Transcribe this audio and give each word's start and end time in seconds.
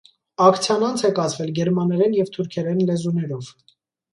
Ակցիան 0.45 0.85
անց 0.87 1.03
է 1.09 1.11
կացվել 1.19 1.51
գերմաներեն 1.59 2.15
և 2.21 2.33
թուրքերեն 2.39 2.83
լեզուներով։ 2.89 3.53